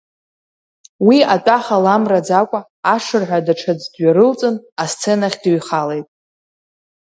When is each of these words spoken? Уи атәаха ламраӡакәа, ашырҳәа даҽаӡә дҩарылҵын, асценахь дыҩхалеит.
Уи 1.07 1.17
атәаха 1.33 1.77
ламраӡакәа, 1.83 2.59
ашырҳәа 2.93 3.45
даҽаӡә 3.45 3.87
дҩарылҵын, 3.93 4.55
асценахь 4.83 5.37
дыҩхалеит. 5.41 6.07